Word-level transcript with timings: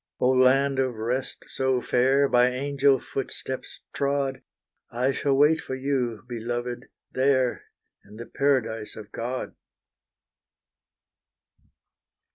Oh, 0.19 0.29
land 0.31 0.79
of 0.79 0.95
rest 0.95 1.45
so 1.47 1.79
fair 1.79 2.27
By 2.27 2.49
angel 2.49 2.97
footsteps 2.99 3.81
trod, 3.93 4.41
I 4.89 5.11
shall 5.11 5.37
wait 5.37 5.61
for 5.61 5.75
you, 5.75 6.23
beloved 6.27 6.87
there, 7.11 7.65
In 8.03 8.15
the 8.15 8.25
paradise 8.25 8.95
of 8.95 9.11
God. 9.11 9.53